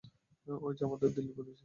ওই 0.47 0.73
যে 0.77 0.83
আমাদের 0.85 1.09
দিল্লির 1.15 1.35
প্রতিবেশী। 1.35 1.59